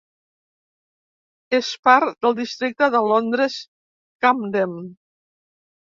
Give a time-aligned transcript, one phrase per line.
[1.57, 3.59] És part del Districte de Londres
[4.27, 4.79] Camden.